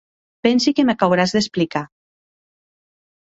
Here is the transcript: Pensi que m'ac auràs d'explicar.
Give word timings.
Pensi 0.45 0.71
que 0.77 0.85
m'ac 0.87 1.03
auràs 1.07 1.35
d'explicar. 1.35 1.83